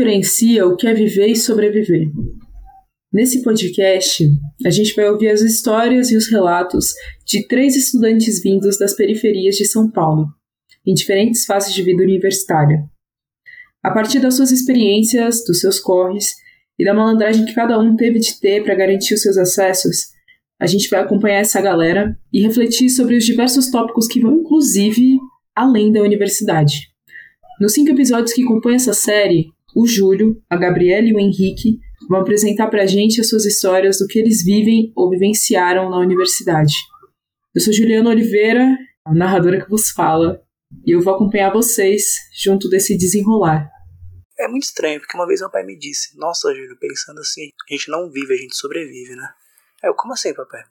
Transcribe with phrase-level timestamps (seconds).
[0.00, 2.08] Diferencia o que é viver e sobreviver?
[3.12, 4.26] Nesse podcast,
[4.64, 6.94] a gente vai ouvir as histórias e os relatos
[7.26, 10.28] de três estudantes vindos das periferias de São Paulo,
[10.86, 12.82] em diferentes fases de vida universitária.
[13.84, 16.34] A partir das suas experiências, dos seus corres
[16.78, 20.06] e da malandragem que cada um teve de ter para garantir os seus acessos,
[20.58, 25.18] a gente vai acompanhar essa galera e refletir sobre os diversos tópicos que vão, inclusive,
[25.54, 26.88] além da universidade.
[27.60, 32.20] Nos cinco episódios que compõem essa série, o Júlio, a Gabriela e o Henrique vão
[32.20, 36.74] apresentar para a gente as suas histórias do que eles vivem ou vivenciaram na universidade.
[37.54, 40.42] Eu sou Juliana Oliveira, a narradora que vos fala,
[40.86, 43.70] e eu vou acompanhar vocês junto desse desenrolar.
[44.38, 47.74] É muito estranho, porque uma vez meu pai me disse: Nossa, Júlio, pensando assim, a
[47.74, 49.28] gente não vive, a gente sobrevive, né?
[49.82, 50.62] Eu, como assim, papai?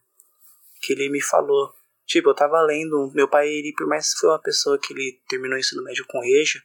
[0.81, 1.73] Que ele me falou.
[2.06, 3.11] Tipo, eu tava lendo.
[3.13, 6.06] Meu pai, ele, por mais que foi uma pessoa que ele terminou o ensino médio
[6.08, 6.59] com EJA,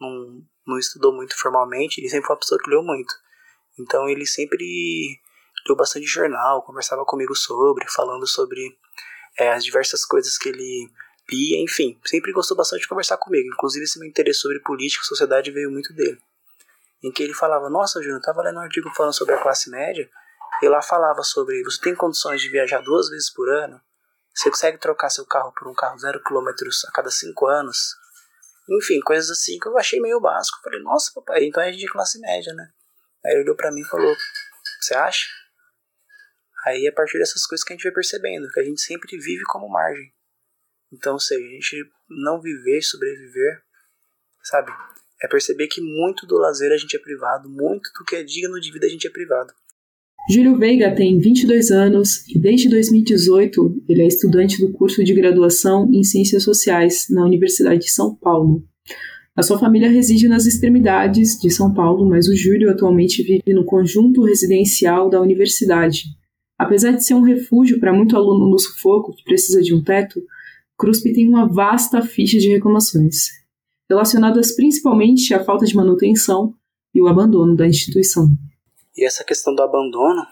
[0.00, 3.14] não, não estudou muito formalmente, ele sempre foi uma pessoa que leu muito.
[3.78, 5.20] Então ele sempre
[5.66, 8.76] leu bastante jornal, conversava comigo sobre, falando sobre
[9.38, 10.90] é, as diversas coisas que ele
[11.28, 13.48] via, enfim, sempre gostou bastante de conversar comigo.
[13.52, 16.18] Inclusive esse meu interesse sobre política e sociedade veio muito dele.
[17.02, 19.70] Em que ele falava, nossa Júnior, eu tava lendo um artigo falando sobre a classe
[19.70, 20.08] média,
[20.62, 23.80] e lá falava sobre, você tem condições de viajar duas vezes por ano?
[24.34, 27.94] Você consegue trocar seu carro por um carro zero quilômetros a cada cinco anos?
[28.68, 30.58] Enfim, coisas assim que eu achei meio básico.
[30.62, 32.72] Falei, nossa papai, então é de classe média, né?
[33.24, 34.14] Aí ele olhou para mim e falou:
[34.80, 35.26] Você acha?
[36.66, 39.44] Aí a partir dessas coisas que a gente vai percebendo, que a gente sempre vive
[39.44, 40.12] como margem.
[40.92, 43.62] Então, se a gente não viver, sobreviver,
[44.42, 44.72] sabe?
[45.22, 48.60] É perceber que muito do lazer a gente é privado, muito do que é digno
[48.60, 49.52] de vida a gente é privado.
[50.26, 55.90] Júlio Veiga tem 22 anos e desde 2018 ele é estudante do curso de graduação
[55.92, 58.64] em Ciências Sociais na Universidade de São Paulo.
[59.36, 63.66] A sua família reside nas extremidades de São Paulo, mas o Júlio atualmente vive no
[63.66, 66.04] conjunto residencial da universidade.
[66.58, 70.22] Apesar de ser um refúgio para muito aluno no sufoco que precisa de um teto,
[70.78, 73.26] CRUSP tem uma vasta ficha de reclamações,
[73.90, 76.54] relacionadas principalmente à falta de manutenção
[76.94, 78.30] e o abandono da instituição.
[78.96, 80.26] E essa questão do abandono,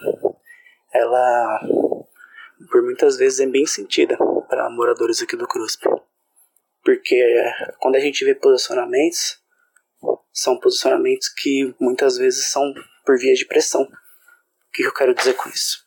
[0.93, 1.61] ela
[2.71, 4.17] por muitas vezes é bem sentida
[4.49, 5.85] para moradores aqui do CRUSP.
[6.85, 7.45] Porque
[7.79, 9.41] quando a gente vê posicionamentos,
[10.33, 12.73] são posicionamentos que muitas vezes são
[13.05, 13.83] por via de pressão.
[13.83, 15.85] O que eu quero dizer com isso?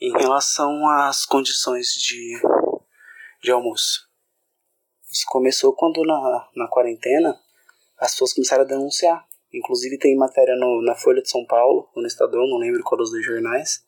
[0.00, 2.40] Em relação às condições de,
[3.42, 4.08] de almoço.
[5.12, 7.38] Isso começou quando na, na quarentena
[7.98, 9.24] as pessoas começaram a denunciar.
[9.52, 12.98] Inclusive tem matéria no, na Folha de São Paulo, ou no Estadão, não lembro qual
[12.98, 13.84] dos dois jornais,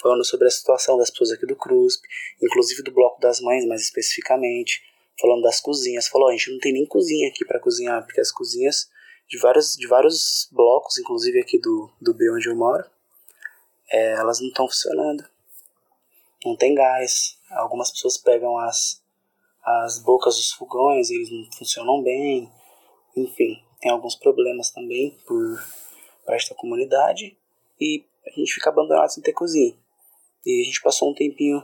[0.00, 2.02] falando sobre a situação das pessoas aqui do CRUSP,
[2.42, 4.82] inclusive do Bloco das Mães, mais especificamente,
[5.20, 6.08] falando das cozinhas.
[6.08, 8.88] Falou, a gente não tem nem cozinha aqui para cozinhar, porque as cozinhas
[9.28, 12.84] de vários, de vários blocos, inclusive aqui do, do B onde eu moro,
[13.90, 15.24] é, elas não estão funcionando.
[16.44, 17.38] Não tem gás.
[17.50, 19.02] Algumas pessoas pegam as,
[19.64, 22.50] as bocas dos fogões, eles não funcionam bem.
[23.16, 25.58] Enfim, tem alguns problemas também por
[26.24, 27.36] parte da comunidade
[27.80, 29.76] e a gente fica abandonado sem ter cozinha.
[30.44, 31.62] E a gente passou um tempinho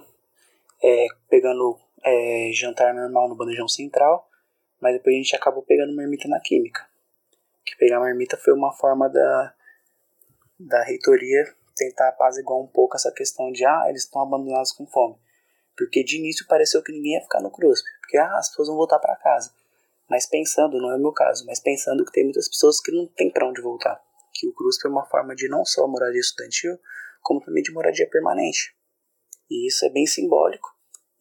[0.83, 4.29] é, pegando é, jantar normal no bandejão central,
[4.81, 6.87] mas depois a gente acabou pegando marmita na química.
[7.65, 9.55] Que pegar marmita foi uma forma da,
[10.59, 11.45] da reitoria
[11.77, 15.17] tentar apaziguar um pouco essa questão de ah, eles estão abandonados com fome.
[15.77, 18.77] Porque de início pareceu que ninguém ia ficar no CRUSP, porque ah, as pessoas vão
[18.77, 19.53] voltar para casa.
[20.09, 23.07] Mas pensando, não é o meu caso, mas pensando que tem muitas pessoas que não
[23.07, 24.01] tem para onde voltar.
[24.35, 26.79] Que o CRUSP é uma forma de não só moradia estudantil,
[27.23, 28.75] como também de moradia permanente.
[29.51, 30.73] E isso é bem simbólico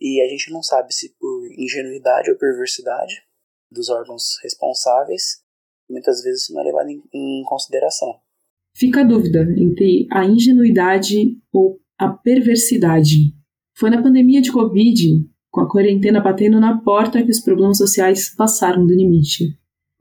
[0.01, 3.21] e a gente não sabe se por ingenuidade ou perversidade
[3.72, 5.43] dos órgãos responsáveis,
[5.87, 8.19] muitas vezes isso não é levado em, em consideração.
[8.75, 13.35] Fica a dúvida entre a ingenuidade ou a perversidade.
[13.77, 18.33] Foi na pandemia de Covid, com a quarentena batendo na porta, que os problemas sociais
[18.35, 19.55] passaram do limite.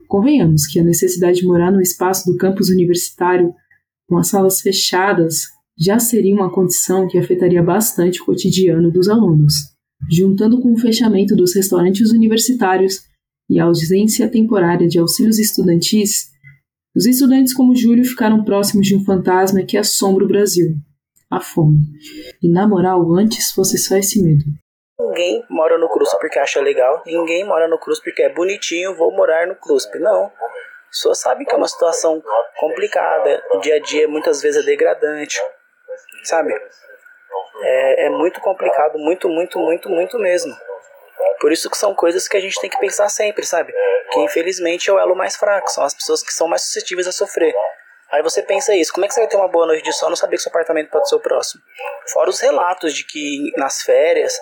[0.07, 3.53] Convenhamos que a necessidade de morar no espaço do campus universitário,
[4.07, 5.43] com as salas fechadas,
[5.77, 9.71] já seria uma condição que afetaria bastante o cotidiano dos alunos
[10.09, 13.03] juntando com o fechamento dos restaurantes universitários
[13.49, 16.31] e a ausência temporária de auxílios estudantis,
[16.95, 20.75] os estudantes como Júlio ficaram próximos de um fantasma que assombra o Brasil,
[21.29, 21.79] a fome.
[22.41, 24.43] E na moral, antes fosse só esse medo.
[25.07, 29.11] Ninguém mora no CRUSP porque acha legal, ninguém mora no CRUSP porque é bonitinho, vou
[29.11, 29.99] morar no CRUSP.
[29.99, 30.25] Não.
[30.89, 32.21] As pessoas sabem que é uma situação
[32.59, 35.41] complicada, o dia a dia muitas vezes é degradante,
[36.23, 36.53] sabe?
[37.61, 40.55] é, é muito complicado, muito, muito, muito, muito mesmo.
[41.39, 43.73] Por isso que são coisas que a gente tem que pensar sempre, sabe?
[44.11, 47.11] Que infelizmente é o elo mais fraco, são as pessoas que são mais suscetíveis a
[47.11, 47.53] sofrer.
[48.11, 50.17] Aí você pensa isso, como é que você vai ter uma boa noite de sono
[50.17, 51.63] saber que seu apartamento pode ser o próximo?
[52.11, 54.33] Fora os relatos de que nas férias,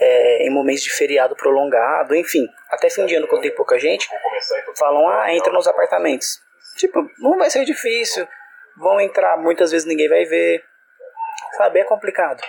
[0.00, 4.08] é, em momentos de feriado prolongado, enfim, até fim de ano quando tem pouca gente,
[4.78, 6.38] falam, ah, entra nos apartamentos.
[6.76, 8.24] Tipo, não vai ser difícil,
[8.78, 10.62] vão entrar, muitas vezes ninguém vai ver,
[11.56, 12.40] sabe, é complicado.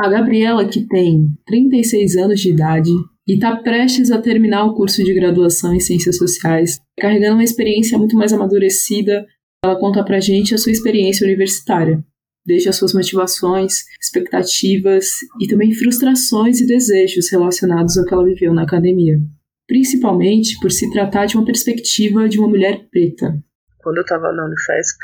[0.00, 2.90] A Gabriela, que tem 36 anos de idade
[3.26, 7.96] e está prestes a terminar o curso de graduação em Ciências Sociais, carregando uma experiência
[7.96, 9.24] muito mais amadurecida
[9.64, 12.04] ela conta pra gente a sua experiência universitária,
[12.44, 15.06] desde as suas motivações, expectativas
[15.40, 19.18] e também frustrações e desejos relacionados ao que ela viveu na academia,
[19.66, 23.36] principalmente por se tratar de uma perspectiva de uma mulher preta.
[23.78, 24.98] Quando eu estava na Unifesp,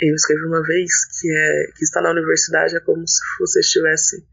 [0.00, 0.90] eu escrevi uma vez
[1.20, 4.24] que é que estar na universidade é como se você estivesse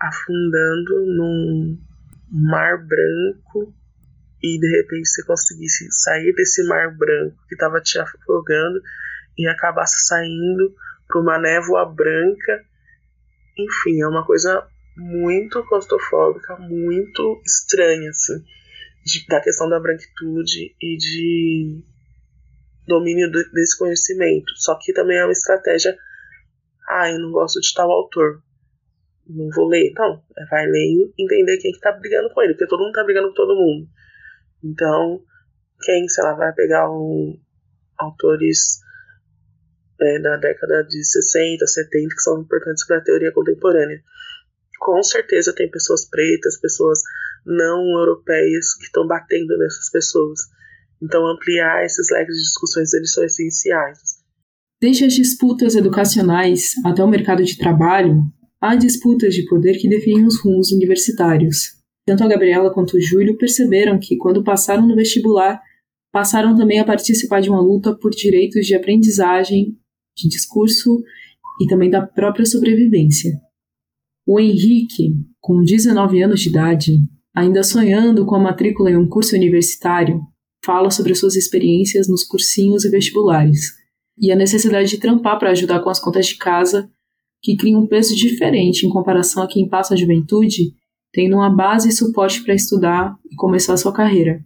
[0.00, 1.78] afundando num
[2.30, 3.74] mar branco
[4.42, 8.80] e de repente você conseguisse sair desse mar branco que estava te afogando
[9.36, 10.74] e acabasse saindo
[11.06, 12.64] para uma névoa branca.
[13.58, 14.66] Enfim, é uma coisa
[14.96, 18.42] muito claustrofóbica, muito estranha, assim,
[19.04, 21.84] de, da questão da branquitude e de
[22.86, 24.52] domínio do, desse conhecimento.
[24.56, 25.96] Só que também é uma estratégia.
[26.88, 28.42] Ah, eu não gosto de tal autor.
[29.26, 29.92] Não vou ler.
[29.96, 33.04] Não, vai ler e entender quem que tá brigando com ele, porque todo mundo tá
[33.04, 33.88] brigando com todo mundo.
[34.62, 35.22] Então,
[35.82, 37.38] quem, sei lá, vai pegar um,
[37.98, 38.80] autores
[40.22, 44.00] da década de 60, 70 que são importantes para a teoria contemporânea.
[44.78, 47.00] Com certeza tem pessoas pretas, pessoas
[47.44, 50.40] não europeias que estão batendo nessas pessoas.
[51.02, 54.20] Então, ampliar esses leques de discussões eles são essenciais.
[54.80, 58.22] Desde as disputas educacionais até o mercado de trabalho,
[58.58, 61.79] há disputas de poder que definem os rumos universitários.
[62.06, 65.60] Tanto a Gabriela quanto o Júlio perceberam que, quando passaram no vestibular,
[66.12, 69.76] passaram também a participar de uma luta por direitos de aprendizagem,
[70.16, 71.02] de discurso
[71.60, 73.38] e também da própria sobrevivência.
[74.26, 76.98] O Henrique, com 19 anos de idade,
[77.34, 80.20] ainda sonhando com a matrícula em um curso universitário,
[80.64, 83.80] fala sobre suas experiências nos cursinhos e vestibulares
[84.18, 86.90] e a necessidade de trampar para ajudar com as contas de casa,
[87.42, 90.74] que cria um peso diferente em comparação a quem passa a juventude
[91.12, 94.44] tendo uma base e suporte para estudar e começar sua carreira.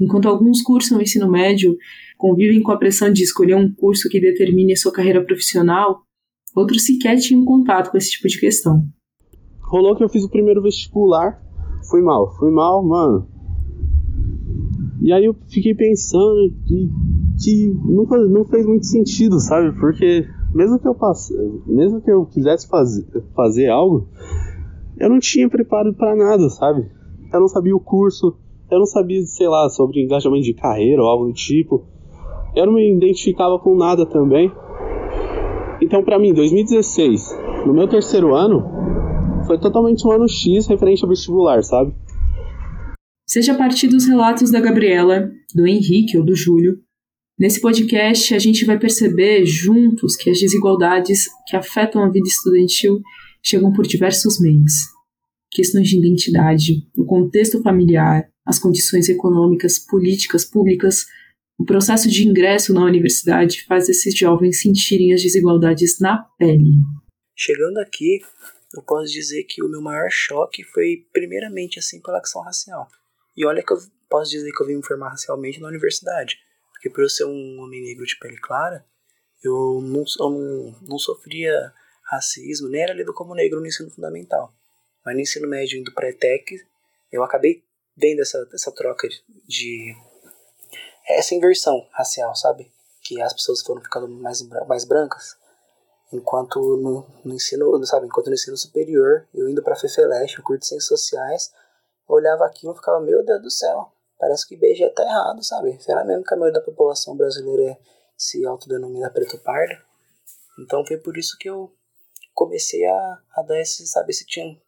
[0.00, 1.76] Enquanto alguns cursam o ensino médio,
[2.18, 6.02] convivem com a pressão de escolher um curso que determine a sua carreira profissional,
[6.54, 8.86] outros sequer tinham contato com esse tipo de questão.
[9.60, 11.42] Rolou que eu fiz o primeiro vestibular,
[11.90, 13.28] fui mal, fui mal, mano.
[15.00, 16.90] E aí eu fiquei pensando que,
[17.42, 19.78] que não, faz, não fez muito sentido, sabe?
[19.78, 21.34] Porque mesmo que eu passe,
[21.66, 22.68] mesmo que eu quisesse
[23.34, 24.08] fazer algo,
[24.98, 26.88] eu não tinha preparo para nada, sabe?
[27.32, 28.36] Eu não sabia o curso,
[28.70, 31.84] eu não sabia, sei lá, sobre engajamento de carreira ou algo do tipo.
[32.54, 34.50] Eu não me identificava com nada também.
[35.80, 37.22] Então, para mim, 2016,
[37.66, 38.64] no meu terceiro ano,
[39.46, 41.92] foi totalmente um ano X referente ao vestibular, sabe?
[43.26, 46.78] Seja a partir dos relatos da Gabriela, do Henrique ou do Júlio,
[47.38, 53.00] nesse podcast a gente vai perceber juntos que as desigualdades que afetam a vida estudantil
[53.46, 54.72] chegam por diversos meios.
[55.52, 61.06] Questões de identidade, o contexto familiar, as condições econômicas, políticas, públicas,
[61.56, 66.72] o processo de ingresso na universidade faz esses jovens sentirem as desigualdades na pele.
[67.34, 68.20] Chegando aqui,
[68.74, 72.88] eu posso dizer que o meu maior choque foi, primeiramente, assim, pela questão racial.
[73.36, 73.78] E olha que eu
[74.10, 76.36] posso dizer que eu vim me formar racialmente na universidade.
[76.72, 78.84] Porque por eu ser um homem negro de pele clara,
[79.42, 81.72] eu não, eu não, não sofria
[82.06, 84.52] racismo, nem era lido como negro no ensino fundamental.
[85.04, 86.64] Mas no ensino médio, indo para ETEC,
[87.12, 87.62] eu acabei
[87.96, 89.08] vendo essa, essa troca
[89.46, 89.94] de.
[91.08, 92.72] essa inversão racial, sabe?
[93.02, 95.36] Que as pessoas foram ficando mais, mais brancas.
[96.12, 100.60] Enquanto no, no ensino, sabe, enquanto no ensino superior, eu indo para FEFELESH, o curso
[100.60, 101.52] de Ciências Sociais,
[102.08, 105.82] eu olhava aquilo e ficava, meu Deus do céu, parece que IBGE tá errado, sabe?
[105.82, 107.78] Será mesmo que a maioria da população brasileira é,
[108.16, 109.74] se autodenomina preto pardo?
[110.60, 111.75] Então foi por isso que eu
[112.36, 114.60] comecei a, a dar esse, sabe, esse tinha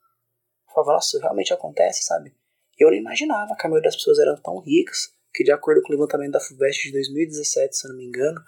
[0.74, 2.34] falava, nossa, isso realmente acontece, sabe?
[2.78, 5.92] Eu não imaginava que a maioria das pessoas eram tão ricas, que de acordo com
[5.92, 8.40] o levantamento da FUVEST de 2017, se eu não me engano,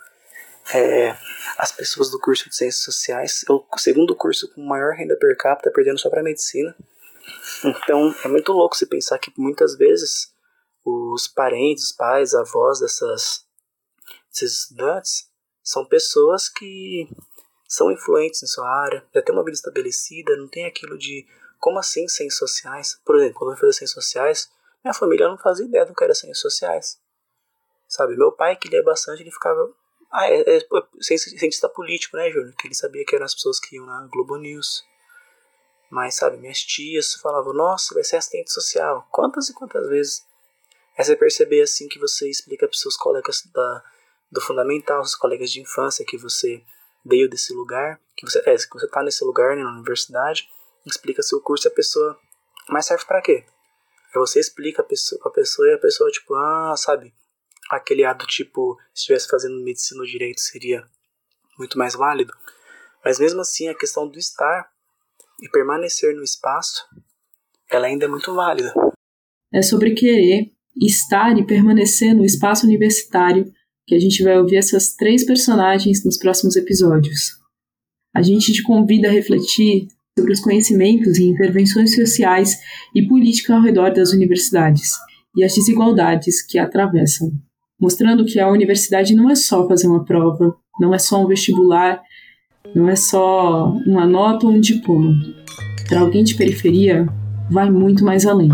[0.73, 1.17] é,
[1.59, 5.37] as pessoas do curso de Ciências Sociais, é o segundo curso com maior renda per
[5.37, 6.75] capita, perdendo só para medicina.
[7.65, 10.33] Então, é muito louco se pensar que muitas vezes
[10.85, 13.45] os parentes, os pais, avós dessas,
[14.31, 15.29] desses estudantes
[15.63, 17.09] são pessoas que
[17.71, 21.25] são influentes em sua área, já tem uma vida estabelecida, não tem aquilo de
[21.61, 23.01] como assim ciências sociais?
[23.05, 24.51] Por exemplo, quando eu fui fazer ciências sociais,
[24.83, 27.01] minha família não fazia ideia do que era ciências sociais.
[27.87, 29.73] Sabe, meu pai, que lia bastante, ele ficava.
[30.11, 30.63] Ah, é, é, é
[30.99, 32.53] cientista político, né, Júnior?
[32.59, 34.85] Que ele sabia que eram as pessoas que iam na Globo News.
[35.89, 39.07] Mas, sabe, minhas tias falavam, nossa, vai ser assistente social.
[39.13, 40.27] Quantas e quantas vezes
[40.97, 43.85] é você perceber, assim, que você explica para seus colegas da,
[44.29, 46.65] do fundamental, seus colegas de infância, que você
[47.05, 50.49] veio desse lugar, que você é, que você tá nesse lugar, né, na universidade,
[50.87, 52.19] explica seu curso e a pessoa.
[52.69, 53.45] Mas serve para quê?
[54.15, 57.15] Aí você explica a pessoa, pra pessoa e a pessoa, tipo, ah, sabe,
[57.71, 60.85] aquele ato, tipo, se estivesse fazendo medicina ou direito seria
[61.59, 62.33] muito mais válido.
[63.05, 64.71] Mas mesmo assim, a questão do estar
[65.41, 66.87] e permanecer no espaço,
[67.71, 68.75] ela ainda é muito válida.
[69.53, 73.53] É sobre querer estar e permanecer no espaço universitário
[73.91, 77.33] que a gente vai ouvir essas três personagens nos próximos episódios.
[78.15, 82.57] A gente te convida a refletir sobre os conhecimentos e intervenções sociais
[82.95, 84.93] e política ao redor das universidades
[85.37, 87.33] e as desigualdades que a atravessam,
[87.81, 92.01] mostrando que a universidade não é só fazer uma prova, não é só um vestibular
[92.75, 95.15] não é só uma nota ou um diploma.
[95.89, 97.07] Para alguém de periferia,
[97.51, 98.51] vai muito mais além.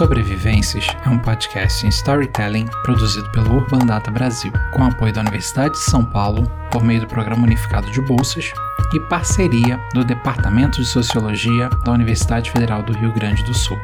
[0.00, 5.74] Sobrevivências é um podcast em storytelling produzido pelo Urban Data Brasil, com apoio da Universidade
[5.74, 8.50] de São Paulo, por meio do Programa Unificado de Bolsas
[8.94, 13.78] e parceria do Departamento de Sociologia da Universidade Federal do Rio Grande do Sul.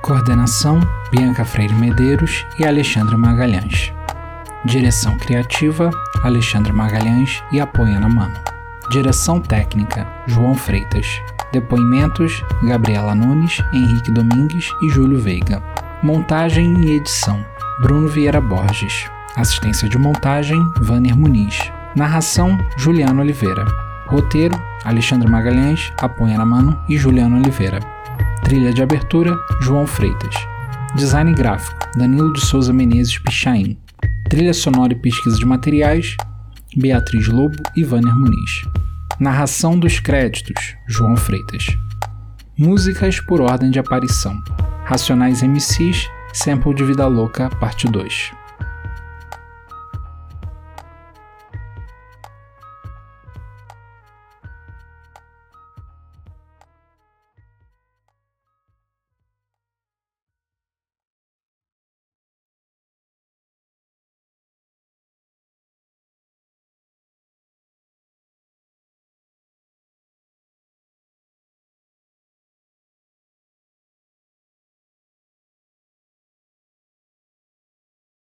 [0.00, 3.92] Coordenação: Bianca Freire Medeiros e Alexandre Magalhães.
[4.64, 5.90] Direção criativa:
[6.22, 8.40] Alexandre Magalhães e Apoiana Mano.
[8.90, 11.20] Direção técnica: João Freitas.
[11.52, 15.62] Depoimentos: Gabriela Nunes, Henrique Domingues e Júlio Veiga.
[16.02, 17.44] Montagem e edição:
[17.80, 19.06] Bruno Vieira Borges.
[19.36, 21.58] Assistência de montagem: Vanner Muniz.
[21.96, 23.64] Narração: Juliano Oliveira.
[24.06, 27.80] Roteiro: Alexandre Magalhães, Apoiana Mano e Juliano Oliveira.
[28.44, 30.34] Trilha de abertura: João Freitas.
[30.94, 33.76] Design gráfico: Danilo de Souza Menezes Pichain.
[34.28, 36.16] Trilha sonora e pesquisa de materiais:
[36.76, 38.62] Beatriz Lobo e Vanner Muniz.
[39.18, 41.66] Narração dos créditos: João Freitas.
[42.56, 44.40] Músicas por ordem de aparição:
[44.84, 48.37] Racionais MCs, Sample de Vida Louca, Parte 2.